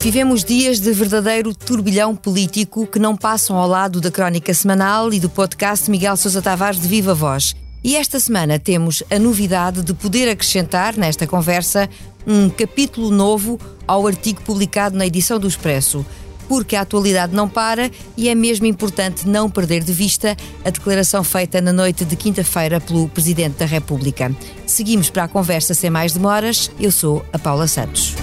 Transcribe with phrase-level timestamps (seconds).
[0.00, 5.18] Vivemos dias de verdadeiro turbilhão político que não passam ao lado da crónica semanal e
[5.18, 7.56] do podcast Miguel Sousa Tavares de Viva Voz.
[7.82, 11.88] E esta semana temos a novidade de poder acrescentar nesta conversa
[12.26, 13.58] um capítulo novo
[13.88, 16.04] ao artigo publicado na edição do Expresso,
[16.48, 21.24] porque a atualidade não para e é mesmo importante não perder de vista a declaração
[21.24, 24.34] feita na noite de quinta-feira pelo Presidente da República.
[24.66, 26.70] Seguimos para a conversa sem mais demoras.
[26.78, 28.14] Eu sou a Paula Santos.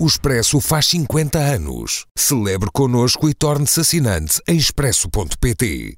[0.00, 2.06] O Expresso faz 50 anos.
[2.16, 5.96] Celebre connosco e torne-se assinante em expresso.pt.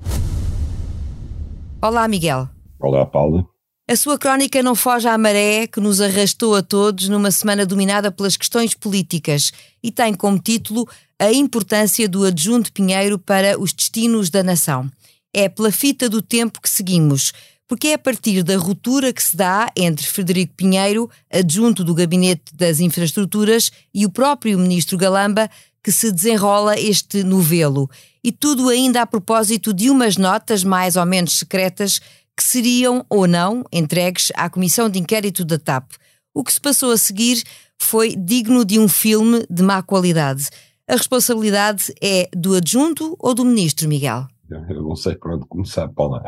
[1.83, 2.49] Olá, Miguel.
[2.79, 3.45] Olá, Paula.
[3.91, 8.13] A sua crónica não foge à maré que nos arrastou a todos numa semana dominada
[8.13, 9.51] pelas questões políticas
[9.83, 14.89] e tem como título A importância do adjunto Pinheiro para os destinos da nação.
[15.35, 17.33] É pela fita do tempo que seguimos
[17.67, 22.53] porque é a partir da ruptura que se dá entre Frederico Pinheiro, adjunto do Gabinete
[22.53, 25.49] das Infraestruturas, e o próprio ministro Galamba
[25.81, 27.89] que se desenrola este novelo.
[28.23, 32.01] E tudo ainda a propósito de umas notas mais ou menos secretas
[32.41, 35.91] que seriam ou não entregues à Comissão de Inquérito da TAP.
[36.33, 37.43] O que se passou a seguir
[37.79, 40.49] foi digno de um filme de má qualidade.
[40.89, 44.25] A responsabilidade é do adjunto ou do ministro, Miguel?
[44.49, 46.23] Eu não sei por onde começar, Paula.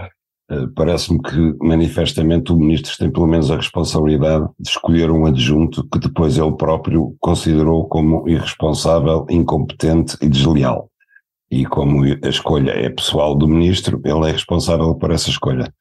[0.50, 5.88] Eh, parece-me que manifestamente o ministro tem pelo menos a responsabilidade de escolher um adjunto
[5.88, 10.90] que depois ele próprio considerou como irresponsável, incompetente e desleal.
[11.50, 15.72] E como a escolha é pessoal do ministro, ele é responsável por essa escolha.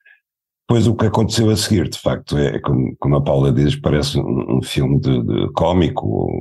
[0.71, 4.17] Pois o que aconteceu a seguir, de facto, é, como, como a Paula diz, parece
[4.17, 6.31] um, um filme de, de cómico,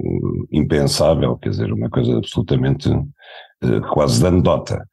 [0.52, 4.86] impensável, quer dizer, uma coisa absolutamente uh, quase de anedota.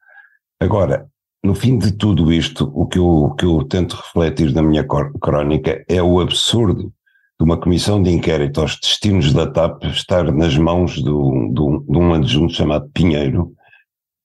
[0.60, 1.06] Agora,
[1.40, 5.84] no fim de tudo isto, o que eu, que eu tento refletir na minha crónica
[5.88, 6.92] é o absurdo
[7.38, 11.96] de uma comissão de inquérito aos destinos da TAP estar nas mãos do, do, de
[11.96, 13.52] um adjunto chamado Pinheiro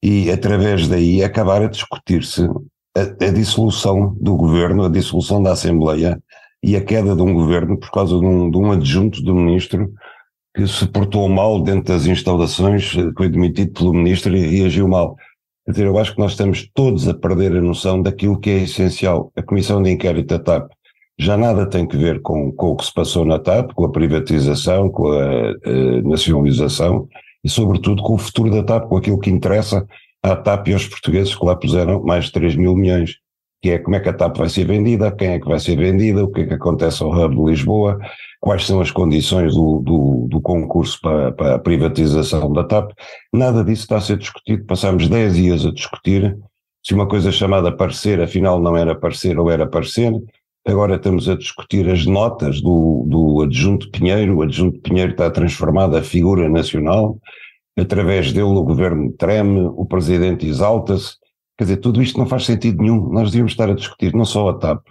[0.01, 2.49] e, através daí, acabar a discutir-se
[2.95, 6.21] a, a, dissolução do governo, a dissolução da Assembleia
[6.61, 9.91] e a queda de um governo por causa de um, de um adjunto do ministro
[10.55, 15.15] que se portou mal dentro das instalações, foi demitido pelo ministro e reagiu mal.
[15.65, 18.57] Quer dizer, eu acho que nós estamos todos a perder a noção daquilo que é
[18.63, 19.31] essencial.
[19.35, 20.71] A Comissão de Inquérito da TAP
[21.17, 23.91] já nada tem que ver com, com o que se passou na TAP, com a
[23.91, 27.07] privatização, com a, a nacionalização
[27.43, 29.85] e, sobretudo, com o futuro da TAP, com aquilo que interessa
[30.23, 33.17] à TAP e aos portugueses que lá puseram mais de 3 mil milhões,
[33.61, 35.77] que é como é que a TAP vai ser vendida, quem é que vai ser
[35.77, 37.99] vendida, o que é que acontece ao Hub de Lisboa,
[38.39, 42.91] quais são as condições do, do, do concurso para, para, a privatização da TAP,
[43.31, 44.65] nada disso está a ser discutido.
[44.65, 46.37] Passámos 10 dias a discutir
[46.85, 50.11] se uma coisa chamada parecer, afinal não era parecer ou era parecer.
[50.65, 54.37] Agora estamos a discutir as notas do, do adjunto Pinheiro.
[54.37, 57.17] O adjunto Pinheiro está transformado a figura nacional.
[57.77, 61.15] Através dele o governo treme, o presidente exalta-se.
[61.57, 63.09] Quer dizer, tudo isto não faz sentido nenhum.
[63.09, 64.87] Nós devíamos estar a discutir não só a TAP,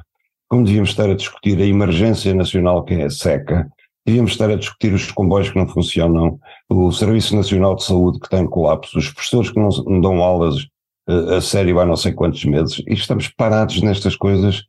[0.48, 3.66] como devíamos estar a discutir a emergência nacional que é a seca,
[4.04, 6.38] devíamos estar a discutir os comboios que não funcionam,
[6.68, 10.56] o Serviço Nacional de Saúde que está em colapso, os professores que não, dão aulas
[11.08, 14.62] uh, a sério há não sei quantos meses, e estamos parados nestas coisas.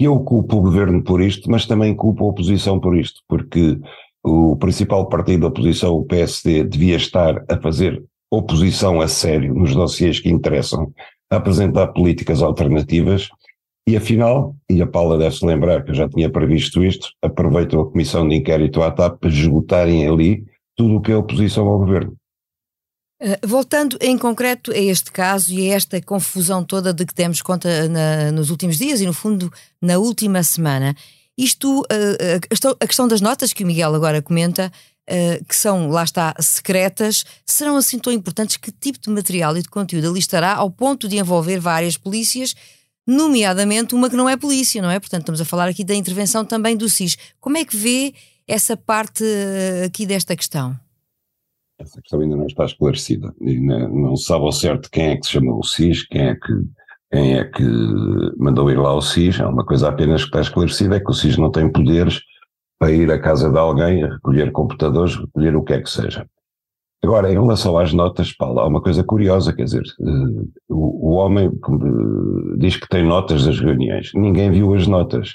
[0.00, 3.78] Eu culpo o governo por isto, mas também culpo a oposição por isto, porque
[4.24, 9.74] o principal partido da oposição, o PSD, devia estar a fazer oposição a sério nos
[9.74, 10.92] dossiês que interessam,
[11.30, 13.28] a apresentar políticas alternativas
[13.86, 17.90] e afinal, e a Paula deve-se lembrar que eu já tinha previsto isto, aproveitam a
[17.90, 20.44] comissão de inquérito à TAP para esgotarem ali
[20.76, 22.16] tudo o que é oposição ao governo.
[23.20, 27.42] Uh, voltando em concreto a este caso e a esta confusão toda de que temos
[27.42, 30.94] conta na, nos últimos dias e, no fundo, na última semana,
[31.36, 34.70] isto, uh, a questão das notas que o Miguel agora comenta,
[35.10, 38.56] uh, que são, lá está, secretas, serão assim tão importantes?
[38.56, 42.54] Que tipo de material e de conteúdo ali estará ao ponto de envolver várias polícias?
[43.06, 45.00] nomeadamente uma que não é polícia, não é?
[45.00, 47.16] Portanto, estamos a falar aqui da intervenção também do SIS.
[47.40, 48.14] Como é que vê
[48.46, 49.24] essa parte
[49.84, 50.78] aqui desta questão?
[51.78, 53.34] Essa questão ainda não está esclarecida.
[53.40, 56.52] Não, sabe ao certo quem é que se chamou o SIS, quem é que,
[57.12, 57.62] quem é que
[58.38, 59.38] mandou ir lá ao SIS.
[59.38, 62.22] Há uma coisa apenas que está esclarecida, é que o SIS não tem poderes
[62.78, 66.26] para ir à casa de alguém, recolher computadores, recolher o que é que seja.
[67.04, 71.12] Agora, em relação às notas, Paulo, há uma coisa curiosa, quer dizer, uh, o, o,
[71.14, 71.50] homem
[72.58, 75.34] diz que tem notas das reuniões, ninguém viu as notas.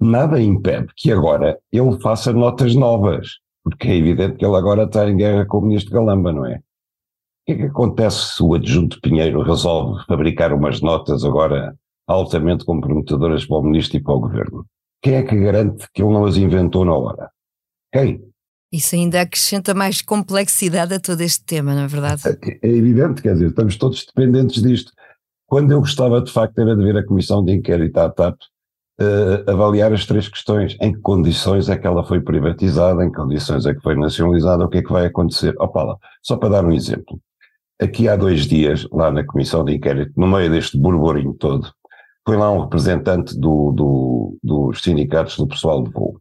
[0.00, 5.08] Nada impede que agora ele faça notas novas, porque é evidente que ele agora está
[5.08, 6.60] em guerra com o ministro Galamba, não é?
[7.48, 11.74] Que é que acontece se o adjunto Pinheiro resolve fabricar umas notas agora
[12.06, 14.66] altamente comprometedoras para o ministro e para o governo?
[15.00, 17.30] Quem é que garante que ele não as inventou na hora?
[17.90, 18.22] Quem?
[18.70, 22.22] Isso ainda acrescenta mais complexidade a todo este tema, não é verdade?
[22.26, 24.92] É, evidente, quer dizer, estamos todos dependentes disto.
[25.46, 28.36] Quando eu gostava de facto era de ver a comissão de inquérito à TAP
[29.00, 30.76] uh, avaliar as três questões.
[30.82, 34.66] Em que condições é que ela foi privatizada, em que condições é que foi nacionalizada,
[34.66, 35.54] o que é que vai acontecer?
[35.58, 37.18] Opa lá, só para dar um exemplo.
[37.80, 41.72] Aqui há dois dias, lá na comissão de inquérito, no meio deste burburinho todo,
[42.26, 46.20] foi lá um representante do, do, dos sindicatos do pessoal de voo.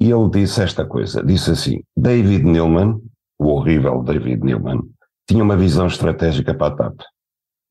[0.00, 3.00] E ele disse esta coisa, disse assim, David Newman,
[3.38, 4.80] o horrível David Newman,
[5.28, 7.00] tinha uma visão estratégica para a TAP.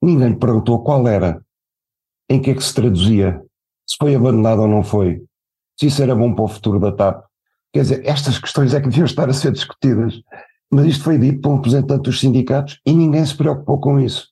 [0.01, 1.41] Ninguém lhe perguntou qual era,
[2.29, 3.41] em que é que se traduzia,
[3.87, 5.23] se foi abandonado ou não foi,
[5.79, 7.23] se isso era bom para o futuro da TAP.
[7.73, 10.21] Quer dizer, estas questões é que deviam estar a ser discutidas,
[10.75, 14.27] mas isto foi dito por um representante dos sindicatos e ninguém se preocupou com isso.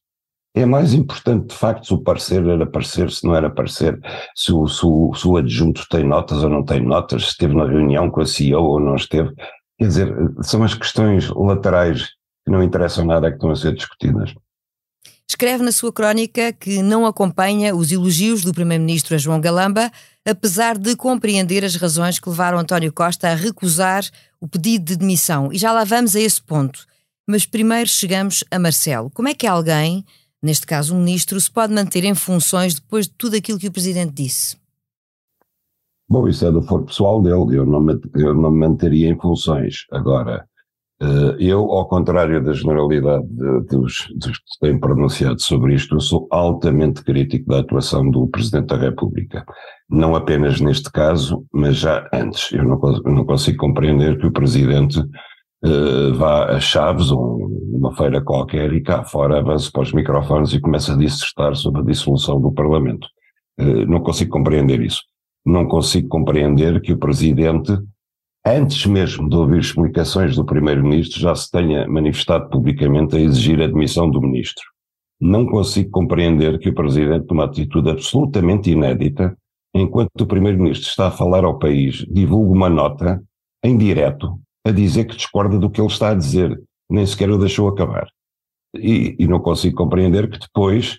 [0.54, 3.98] É mais importante, de facto, se o parecer era parecer, se não era parecer,
[4.36, 7.56] se o, se, o, se o adjunto tem notas ou não tem notas, se esteve
[7.56, 9.34] na reunião com a CEO ou não esteve.
[9.80, 12.10] Quer dizer, são as questões laterais
[12.46, 14.36] que não interessam nada que estão a ser discutidas.
[15.30, 19.92] Escreve na sua crónica que não acompanha os elogios do Primeiro-Ministro a João Galamba,
[20.26, 24.04] apesar de compreender as razões que levaram António Costa a recusar
[24.40, 25.52] o pedido de demissão.
[25.52, 26.86] E já lá vamos a esse ponto.
[27.28, 29.10] Mas primeiro chegamos a Marcelo.
[29.12, 30.06] Como é que alguém,
[30.42, 33.72] neste caso um ministro, se pode manter em funções depois de tudo aquilo que o
[33.72, 34.58] Presidente disse?
[36.08, 37.84] Bom, isso é do foro pessoal dele, eu não,
[38.16, 39.86] eu não me manteria em funções.
[39.92, 40.48] Agora,
[41.40, 47.04] eu, ao contrário da generalidade de, dos, dos que têm pronunciado sobre isto, sou altamente
[47.04, 49.46] crítico da atuação do Presidente da República.
[49.90, 52.52] Não apenas neste caso, mas já antes.
[52.52, 58.22] Eu não, não consigo compreender que o Presidente uh, vá a Chaves ou uma feira
[58.22, 62.40] qualquer e cá fora avance para os microfones e comece a dissertar sobre a dissolução
[62.40, 63.08] do Parlamento.
[63.60, 65.02] Uh, não consigo compreender isso.
[65.46, 67.78] Não consigo compreender que o Presidente
[68.46, 73.68] antes mesmo de ouvir explicações do Primeiro-Ministro, já se tenha manifestado publicamente a exigir a
[73.68, 74.64] demissão do Ministro.
[75.20, 79.38] Não consigo compreender que o Presidente tome uma atitude absolutamente inédita,
[79.74, 83.24] enquanto o Primeiro-Ministro está a falar ao país, divulga uma nota,
[83.64, 87.38] em direto, a dizer que discorda do que ele está a dizer, nem sequer o
[87.38, 88.08] deixou acabar.
[88.76, 90.98] E, e não consigo compreender que depois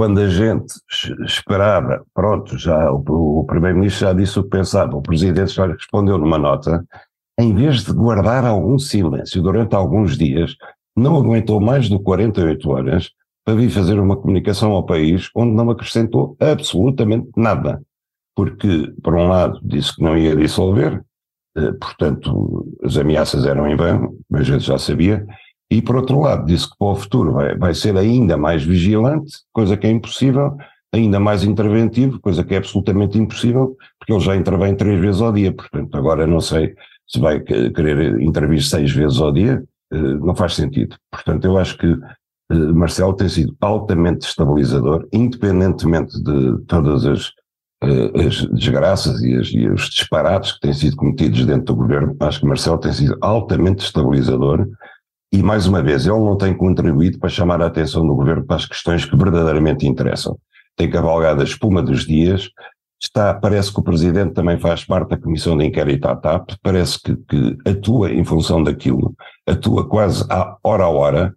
[0.00, 0.72] quando a gente
[1.26, 6.16] esperava, pronto, já o, o Primeiro-Ministro já disse o que pensava, o Presidente já respondeu
[6.16, 6.82] numa nota,
[7.38, 10.56] em vez de guardar algum silêncio durante alguns dias,
[10.96, 13.10] não aguentou mais do 48 horas
[13.44, 17.82] para vir fazer uma comunicação ao país onde não acrescentou absolutamente nada.
[18.34, 21.04] Porque, por um lado, disse que não ia dissolver,
[21.58, 25.26] eh, portanto, as ameaças eram em vão, mas a gente já sabia,
[25.70, 29.32] e, por outro lado, disse que para o futuro vai, vai ser ainda mais vigilante,
[29.52, 30.56] coisa que é impossível,
[30.92, 35.32] ainda mais interventivo, coisa que é absolutamente impossível, porque ele já intervém três vezes ao
[35.32, 35.52] dia.
[35.52, 36.74] Portanto, agora não sei
[37.06, 39.62] se vai querer intervir seis vezes ao dia,
[39.92, 40.96] eh, não faz sentido.
[41.10, 47.32] Portanto, eu acho que eh, Marcelo tem sido altamente estabilizador, independentemente de todas as,
[47.84, 52.16] eh, as desgraças e, as, e, os disparates que têm sido cometidos dentro do governo,
[52.20, 54.68] acho que Marcelo tem sido altamente estabilizador
[55.32, 58.56] e, mais uma vez, ele não tem contribuído para chamar a atenção do governo para
[58.56, 60.36] as questões que verdadeiramente interessam.
[60.76, 62.48] Tem cavalgado a espuma dos dias,
[63.00, 67.00] está, parece que o Presidente também faz parte da Comissão de Inquérito à TAP, parece
[67.00, 69.14] que, que atua em função daquilo,
[69.46, 71.34] atua quase à hora a hora,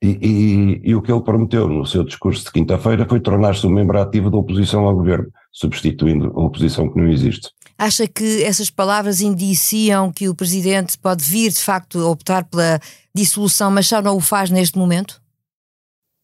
[0.00, 3.70] e, e, e, o que ele prometeu no seu discurso de quinta-feira foi tornar-se um
[3.70, 7.50] membro ativo da oposição ao governo, substituindo a oposição que não existe.
[7.78, 12.80] Acha que essas palavras indiciam que o Presidente pode vir, de facto, optar pela
[13.14, 15.22] dissolução, mas já não o faz neste momento?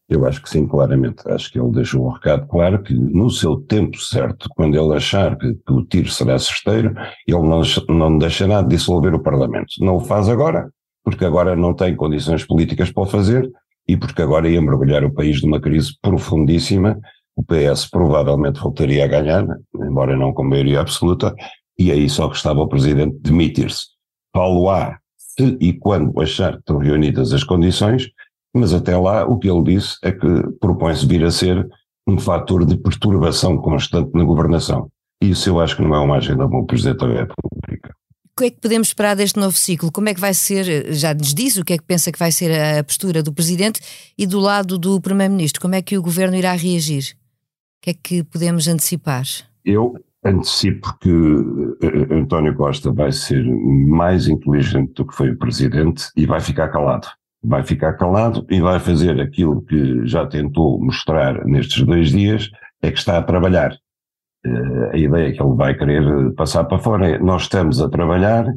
[0.07, 1.27] Eu acho que sim, claramente.
[1.27, 5.35] Acho que ele deixou um recado claro que no seu tempo certo, quando ele achar
[5.37, 6.93] que, que o tiro será certeiro,
[7.25, 9.73] ele não, não deixará de dissolver o Parlamento.
[9.79, 10.69] Não o faz agora,
[11.03, 13.49] porque agora não tem condições políticas para o fazer
[13.87, 16.99] e porque agora ia mergulhar o país numa crise profundíssima.
[17.35, 21.35] O PS provavelmente voltaria a ganhar, embora não com maioria absoluta,
[21.77, 23.87] e aí só restava o Presidente demitir-se.
[24.31, 28.09] Paulo A se e quando achar que estão reunidas as condições,
[28.55, 30.27] mas até lá o que ele disse é que
[30.61, 31.67] propõe-se vir a ser
[32.07, 34.89] um fator de perturbação constante na governação.
[35.21, 37.95] Isso eu acho que não é uma agenda bom Presidente da República.
[38.25, 39.91] O que é que podemos esperar deste novo ciclo?
[39.91, 42.31] Como é que vai ser, já nos diz o que é que pensa que vai
[42.31, 43.79] ser a postura do Presidente
[44.17, 45.61] e do lado do Primeiro-Ministro?
[45.61, 47.15] Como é que o Governo irá reagir?
[47.85, 49.25] Que é que podemos antecipar?
[49.63, 49.93] Eu
[50.25, 51.07] antecipo que
[51.83, 56.69] eh, António Costa vai ser mais inteligente do que foi o Presidente e vai ficar
[56.69, 57.07] calado.
[57.43, 62.49] vai ficar calado e vai fazer aquilo que já tentou mostrar nestes dois dias,
[62.81, 63.77] é que está a trabalhar.
[64.43, 68.51] Uh, a ideia que ele vai querer passar para fora é: nós estamos a trabalhar,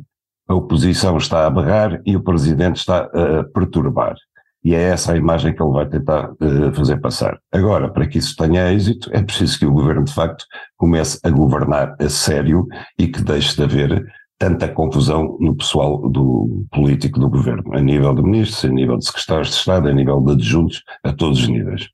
[0.48, 4.16] a oposição está a berrar e o presidente está a perturbar.
[4.64, 7.38] E é essa a imagem que ele vai tentar uh, fazer passar.
[7.52, 10.44] Agora, para que isso tenha êxito, é preciso que o governo, de facto,
[10.76, 12.66] comece a governar a sério
[12.98, 14.04] e que deixe de haver
[14.38, 19.06] tanta confusão no pessoal do político do governo, a nível de ministros, a nível de
[19.06, 21.88] secretários de Estado, a nível de adjuntos, a todos os níveis.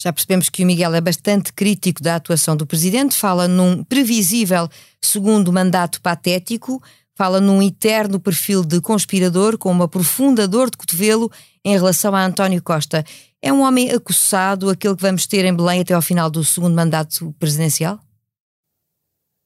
[0.00, 4.68] Já percebemos que o Miguel é bastante crítico da atuação do presidente, fala num previsível
[5.00, 6.82] segundo mandato patético,
[7.16, 11.30] fala num eterno perfil de conspirador com uma profunda dor de cotovelo
[11.64, 13.04] em relação a António Costa.
[13.40, 16.74] É um homem acossado, aquele que vamos ter em Belém até ao final do segundo
[16.74, 17.98] mandato presidencial?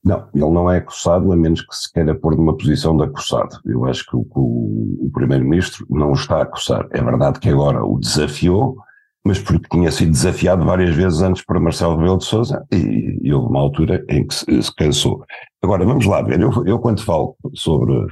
[0.05, 3.61] Não, ele não é acossado, a menos que se queira pôr numa posição de acossado.
[3.65, 6.87] Eu acho que o, o, o Primeiro-Ministro não está a acossar.
[6.93, 8.77] É verdade que agora o desafiou,
[9.25, 13.35] mas porque tinha sido desafiado várias vezes antes por Marcelo Rebelo de Sousa e, e
[13.35, 15.25] houve uma altura em que se, se cansou.
[15.63, 18.07] Agora, vamos lá ver, eu, eu quando falo sobre,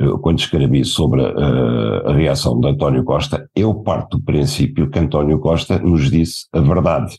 [0.00, 4.98] eu, quando escrevi sobre a, a reação de António Costa, eu parto do princípio que
[4.98, 7.18] António Costa nos disse a verdade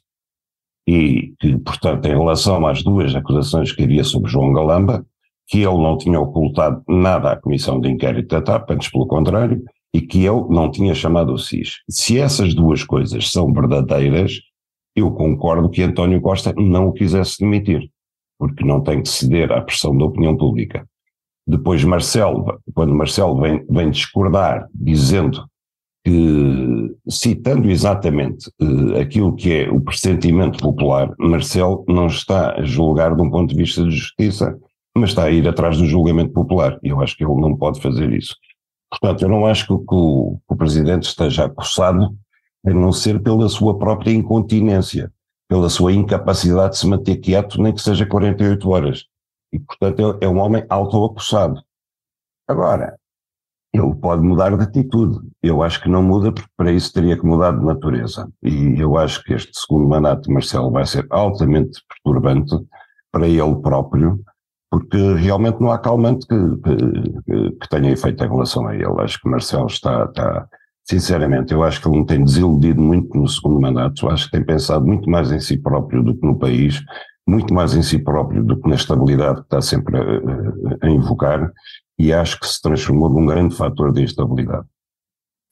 [0.87, 5.05] e que, portanto, em relação às duas acusações que havia sobre João Galamba,
[5.47, 9.63] que ele não tinha ocultado nada à Comissão de Inquérito da TAP, antes pelo contrário,
[9.93, 11.81] e que ele não tinha chamado o SIS.
[11.87, 14.39] Se essas duas coisas são verdadeiras,
[14.95, 17.91] eu concordo que António Costa não o quisesse demitir,
[18.39, 20.87] porque não tem que ceder à pressão da opinião pública.
[21.51, 25.45] Depois Marcelo, quando Marcelo vem, vem discordar, dizendo
[26.01, 33.13] que, citando exatamente uh, aquilo que é o pressentimento popular, Marcelo não está a julgar
[33.13, 34.57] de um ponto de vista de justiça,
[34.95, 36.79] mas está a ir atrás do julgamento popular.
[36.81, 38.33] E eu acho que ele não pode fazer isso.
[38.89, 42.15] Portanto, eu não acho que, que, o, que o Presidente esteja acossado,
[42.65, 45.11] a não ser pela sua própria incontinência,
[45.49, 49.10] pela sua incapacidade de se manter quieto, nem que seja 48 horas.
[49.53, 51.61] E, portanto, é um homem auto-acossado.
[52.47, 52.97] Agora,
[53.73, 55.19] ele pode mudar de atitude.
[55.41, 58.29] Eu acho que não muda, porque para isso teria que mudar de natureza.
[58.43, 62.55] E eu acho que este segundo mandato de Marcelo vai ser altamente perturbante
[63.11, 64.21] para ele próprio,
[64.69, 69.01] porque realmente não há calmante que, que, que tenha efeito em relação a ele.
[69.01, 70.47] Acho que Marcelo está, está,
[70.83, 74.45] sinceramente, eu acho que ele não tem desiludido muito no segundo mandato, acho que tem
[74.45, 76.81] pensado muito mais em si próprio do que no país,
[77.27, 81.51] muito mais em si próprio do que na estabilidade que está sempre a, a, invocar,
[81.97, 84.65] e acho que se transformou num grande fator de instabilidade.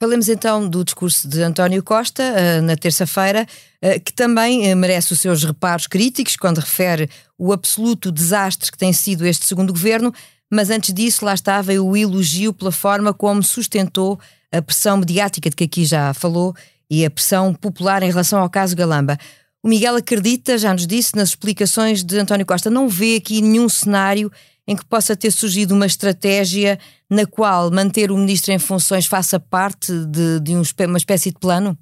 [0.02, 3.46] Falemos então do discurso de António Costa uh, na terça-feira,
[3.84, 8.78] uh, que também uh, merece os seus reparos críticos quando refere o absoluto desastre que
[8.78, 10.14] tem sido este segundo governo,
[10.50, 14.18] mas antes disso lá estava o elogio pela forma como sustentou
[14.52, 16.56] a pressão mediática de que aqui já falou
[16.90, 19.18] e a pressão popular em relação ao caso Galamba.
[19.63, 23.68] O Miguel acredita, já nos disse nas explicações de António Costa, não vê aqui nenhum
[23.68, 24.32] cenário
[24.66, 29.39] em que possa ter surgido uma estratégia na qual manter o ministro em funções faça
[29.39, 31.78] parte de, de um, uma espécie de plano?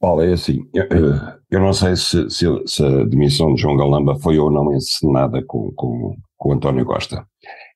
[0.00, 0.60] Paulo, é assim,
[1.50, 5.42] eu não sei se, se, se, a demissão de João Galamba foi ou não encenada
[5.44, 7.26] com, com, com António Costa,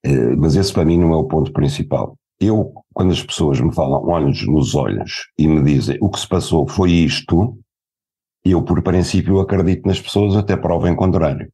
[0.05, 2.17] eh, mas esse para mim não é o ponto principal.
[2.41, 6.29] Eu, quando as pessoas me falam olhos nos olhos e me dizem o que se
[6.29, 7.59] passou foi isto,
[8.51, 11.51] eu por princípio acredito nas pessoas até prova em contrário.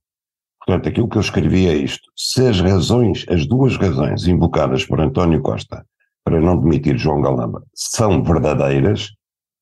[0.58, 2.10] Portanto, aquilo que eu escrevi é isto.
[2.16, 5.84] Se as razões, as duas razões invocadas por António Costa
[6.24, 9.10] para não demitir João Galamba são verdadeiras,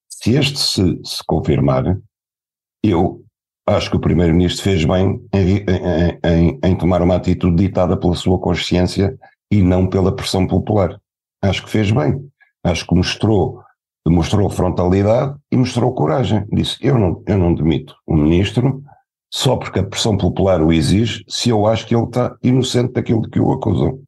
[0.08, 1.96] se este se, se confirmar,
[2.82, 3.22] eu
[3.66, 8.14] acho que o Primeiro-Ministro fez bem em, em, em, em, tomar uma atitude ditada pela
[8.14, 9.16] sua consciência
[9.50, 10.98] e não pela pressão popular.
[11.42, 12.28] Acho que fez bem.
[12.64, 13.62] Acho que mostrou,
[14.10, 16.44] mostrou frontalidade e mostrou coragem.
[16.52, 18.82] Disse: Eu não, eu não demito o Ministro
[19.32, 23.28] só porque a pressão popular o exige, se eu acho que ele está inocente daquilo
[23.28, 24.00] que o acusam.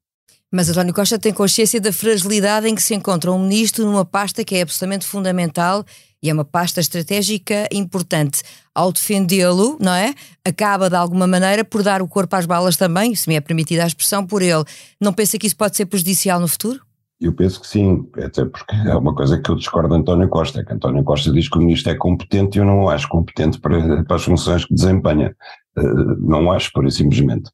[0.50, 4.42] Mas António Costa tem consciência da fragilidade em que se encontra um ministro numa pasta
[4.42, 5.84] que é absolutamente fundamental
[6.22, 8.42] e é uma pasta estratégica importante.
[8.74, 10.14] Ao defendê-lo, não é?
[10.44, 13.84] Acaba de alguma maneira por dar o corpo às balas também, se me é permitida
[13.84, 14.64] a expressão, por ele.
[15.00, 16.80] Não pensa que isso pode ser prejudicial no futuro?
[17.20, 20.60] Eu penso que sim, até porque é uma coisa que eu discordo de António Costa,
[20.60, 23.08] é que António Costa diz que o ministro é competente e eu não o acho
[23.08, 25.34] competente para, para as funções que desempenha.
[25.76, 27.50] Uh, não acho, por simplesmente.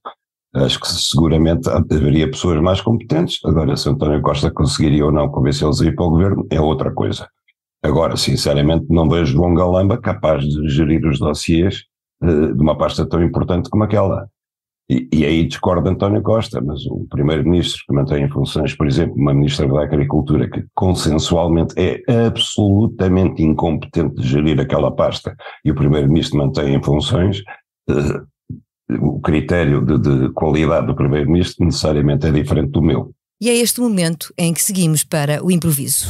[0.54, 5.80] Acho que seguramente haveria pessoas mais competentes, agora se António Costa conseguiria ou não convencê-los
[5.80, 7.26] a ir para o governo é outra coisa.
[7.83, 11.85] Agora, sinceramente, não vejo João Galamba capaz de gerir os dossiês
[12.23, 14.28] uh, de uma pasta tão importante como aquela.
[14.88, 19.14] E, e aí discorda António Costa, mas o primeiro-ministro que mantém em funções, por exemplo,
[19.17, 25.75] uma ministra da Agricultura que consensualmente é absolutamente incompetente de gerir aquela pasta e o
[25.75, 27.41] primeiro-ministro mantém em funções,
[27.88, 28.26] uh,
[29.00, 33.11] o critério de, de qualidade do primeiro-ministro necessariamente é diferente do meu.
[33.41, 36.09] E é este momento em que seguimos para o improviso.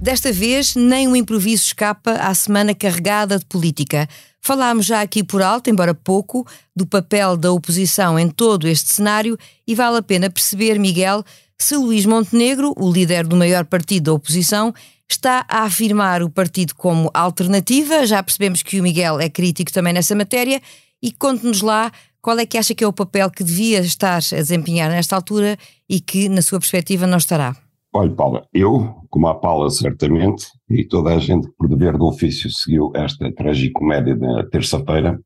[0.00, 4.08] Desta vez, nem o improviso escapa à semana carregada de política.
[4.40, 9.36] Falámos já aqui por alto, embora pouco, do papel da oposição em todo este cenário
[9.66, 11.24] e vale a pena perceber, Miguel,
[11.58, 14.72] se Luís Montenegro, o líder do maior partido da oposição,
[15.10, 18.06] está a afirmar o partido como alternativa.
[18.06, 20.60] Já percebemos que o Miguel é crítico também nessa matéria
[21.02, 24.36] e conte-nos lá qual é que acha que é o papel que devia estar a
[24.36, 25.56] desempenhar nesta altura
[25.88, 27.56] e que, na sua perspectiva, não estará.
[27.98, 32.04] Olha, Paula, eu, como a Paula certamente, e toda a gente que por dever do
[32.04, 35.18] ofício seguiu esta tragicomédia da terça-feira,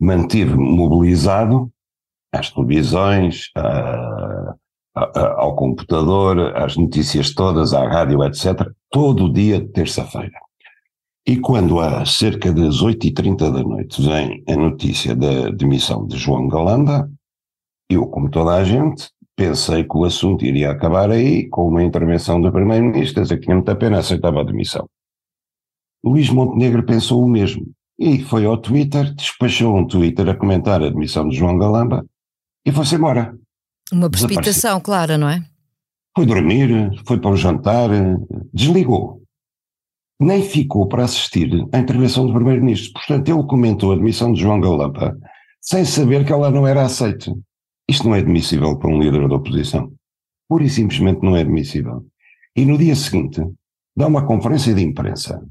[0.00, 1.70] mantive-me mobilizado
[2.32, 4.54] às televisões, a,
[4.94, 10.40] a, a, ao computador, às notícias todas, à rádio, etc., todo o dia de terça-feira.
[11.26, 16.48] E quando há cerca das 8h30 da noite vem a notícia da demissão de João
[16.48, 17.06] Galamba,
[17.90, 19.10] eu, como toda a gente,
[19.42, 23.56] pensei que o assunto iria acabar aí com uma intervenção do Primeiro-Ministro, dizer que tinha
[23.56, 24.88] muita pena, aceitava a demissão.
[26.04, 27.66] Luís Montenegro pensou o mesmo
[27.98, 32.06] e foi ao Twitter, despachou um Twitter a comentar a demissão de João Galamba
[32.64, 33.36] e foi-se embora.
[33.90, 35.42] Uma precipitação, clara, não é?
[36.16, 37.90] Foi dormir, foi para o jantar,
[38.54, 39.22] desligou.
[40.20, 42.92] Nem ficou para assistir à intervenção do Primeiro-Ministro.
[42.92, 45.18] Portanto, ele comentou a demissão de João Galamba
[45.60, 47.34] sem saber que ela não era aceita.
[47.88, 49.92] Isto não é admissível para um líder da oposição.
[50.48, 52.06] Pura e simplesmente não é admissível.
[52.54, 53.42] E no dia seguinte,
[53.96, 55.42] dá uma conferência de imprensa,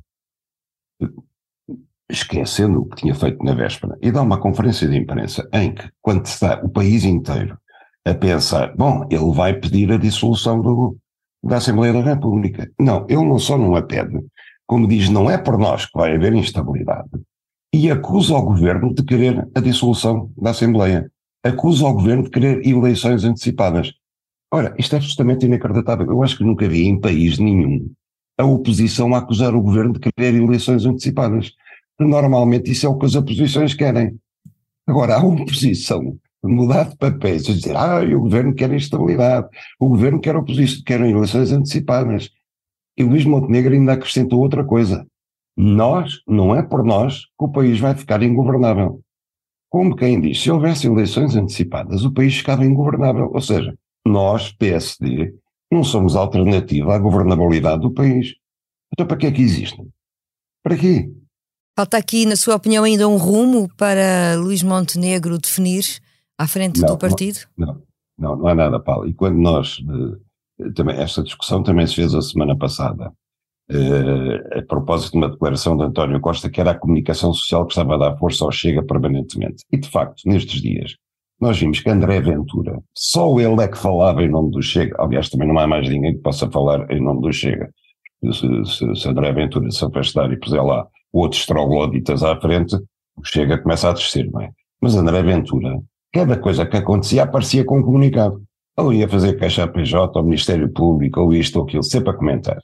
[2.09, 5.89] esquecendo o que tinha feito na véspera, e dá uma conferência de imprensa em que,
[6.01, 7.57] quando está o país inteiro
[8.05, 10.97] a pensar, bom, ele vai pedir a dissolução do,
[11.43, 12.69] da Assembleia da República.
[12.79, 14.19] Não, ele não só não a pede,
[14.67, 17.09] como diz, não é por nós que vai haver instabilidade,
[17.73, 21.09] e acusa o governo de querer a dissolução da Assembleia
[21.43, 23.93] acusa o governo de querer eleições antecipadas.
[24.53, 26.07] Ora, isto é absolutamente inacreditável.
[26.07, 27.91] Eu acho que nunca vi em país nenhum
[28.37, 31.51] a oposição a acusar o governo de querer eleições antecipadas.
[31.99, 34.17] Normalmente isso é o que as oposições querem.
[34.87, 39.47] Agora, a oposição mudar de papéis e dizer, ah, o governo quer instabilidade,
[39.79, 42.29] o governo quer oposição, quer eleições antecipadas.
[42.97, 45.05] E Luís Montenegro ainda acrescentou outra coisa.
[45.55, 49.01] Nós, não é por nós que o país vai ficar ingovernável.
[49.71, 53.31] Como quem diz, se houvesse eleições antecipadas, o país ficava ingovernável.
[53.33, 53.73] Ou seja,
[54.05, 55.33] nós, PSD,
[55.71, 58.33] não somos alternativa à governabilidade do país.
[58.91, 59.87] Então para que é que existem?
[60.61, 61.09] Para quê?
[61.73, 65.85] Falta aqui, na sua opinião, ainda um rumo para Luís Montenegro definir
[66.37, 67.39] à frente não, do partido?
[67.57, 67.81] Não,
[68.19, 69.07] não, não há nada, Paulo.
[69.07, 69.77] E quando nós,
[70.59, 73.13] eh, também, esta discussão também se fez a semana passada,
[73.69, 77.95] a propósito de uma declaração de António Costa, que era a comunicação social que estava
[77.95, 79.63] a dar força ao Chega permanentemente.
[79.71, 80.95] E de facto, nestes dias,
[81.39, 84.95] nós vimos que André Ventura, só ele é que falava em nome do Chega.
[84.99, 87.69] Aliás, também não há mais ninguém que possa falar em nome do Chega.
[88.23, 92.75] Se, se, se André Ventura se afastar e puser lá outros trogloditas à frente,
[93.15, 94.51] o Chega começa a descer, não é?
[94.79, 95.81] Mas André Ventura,
[96.13, 98.41] cada coisa que acontecia aparecia com um comunicado.
[98.77, 102.13] Ou ia fazer queixa à PJ, ao Ministério Público, ou isto ou aquilo, sempre a
[102.13, 102.57] comentar.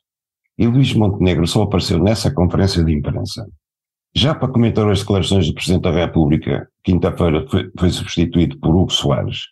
[0.57, 3.47] E Luís Montenegro só apareceu nessa conferência de imprensa.
[4.15, 8.91] Já para comentar as declarações do Presidente da República, quinta-feira foi, foi, substituído por Hugo
[8.91, 9.43] Soares.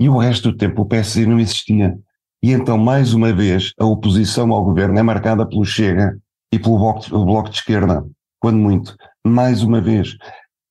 [0.00, 1.96] E o resto do tempo o PSD não existia.
[2.42, 6.18] E então, mais uma vez, a oposição ao governo é marcada pelo Chega
[6.52, 8.04] e pelo Bloco, bloco de Esquerda.
[8.40, 8.96] Quando muito.
[9.24, 10.16] Mais uma vez.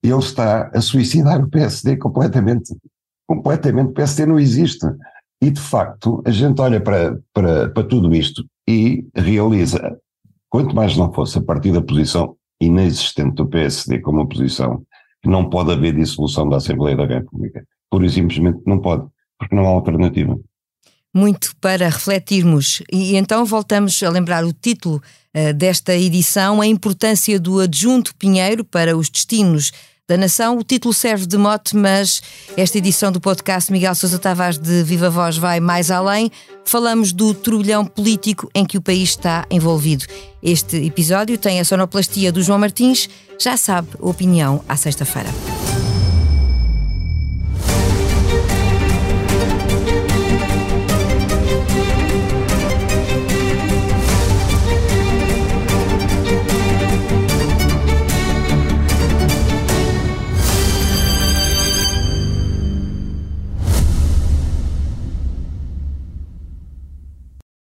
[0.03, 2.75] Ele está a suicidar o PSD completamente.
[3.25, 3.91] Completamente.
[3.91, 4.85] O PSD não existe.
[5.41, 9.97] E, de facto, a gente olha para, para, para tudo isto e realiza,
[10.49, 14.83] quanto mais não fosse a partir da posição inexistente do PSD como oposição,
[15.21, 17.65] que não pode haver dissolução da Assembleia da República.
[17.89, 19.05] Pura e simplesmente não pode,
[19.37, 20.39] porque não há alternativa.
[21.13, 22.81] Muito para refletirmos.
[22.91, 25.01] E então voltamos a lembrar o título
[25.35, 29.71] uh, desta edição, a importância do adjunto Pinheiro para os destinos
[30.11, 30.57] da Nação.
[30.57, 32.21] O título serve de mote, mas
[32.57, 36.29] esta edição do podcast Miguel Sousa Tavares de Viva Voz vai mais além.
[36.65, 40.03] Falamos do turbilhão político em que o país está envolvido.
[40.43, 43.09] Este episódio tem a sonoplastia do João Martins.
[43.39, 45.29] Já sabe, opinião à sexta-feira.